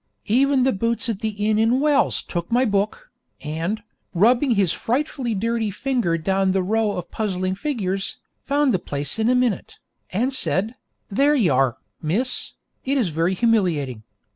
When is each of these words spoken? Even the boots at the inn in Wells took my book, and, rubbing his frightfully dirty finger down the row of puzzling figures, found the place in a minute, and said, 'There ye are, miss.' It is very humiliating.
Even 0.25 0.63
the 0.63 0.73
boots 0.73 1.09
at 1.09 1.19
the 1.19 1.29
inn 1.47 1.59
in 1.59 1.79
Wells 1.79 2.23
took 2.23 2.51
my 2.51 2.65
book, 2.65 3.11
and, 3.41 3.83
rubbing 4.15 4.55
his 4.55 4.73
frightfully 4.73 5.35
dirty 5.35 5.69
finger 5.69 6.17
down 6.17 6.53
the 6.53 6.63
row 6.63 6.93
of 6.97 7.11
puzzling 7.11 7.53
figures, 7.53 8.17
found 8.43 8.73
the 8.73 8.79
place 8.79 9.19
in 9.19 9.29
a 9.29 9.35
minute, 9.35 9.77
and 10.09 10.33
said, 10.33 10.73
'There 11.11 11.35
ye 11.35 11.49
are, 11.49 11.77
miss.' 12.01 12.53
It 12.83 12.97
is 12.97 13.09
very 13.09 13.35
humiliating. 13.35 14.01